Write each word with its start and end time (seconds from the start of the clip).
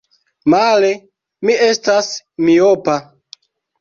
Male, 0.53 0.89
mi 1.47 1.57
estas 1.67 2.09
miopa! 2.49 2.97